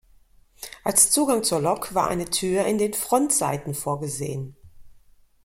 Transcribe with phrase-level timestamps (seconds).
[0.83, 4.57] Als Zugang zur Lok war eine Tür in den Frontseiten vorgesehen.